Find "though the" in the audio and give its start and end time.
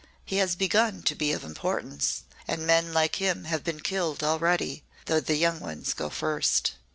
5.05-5.35